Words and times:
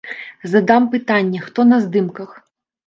Задам 0.53 0.89
пытанне, 0.95 1.45
хто 1.47 1.69
на 1.75 1.81
здымках. 1.87 2.29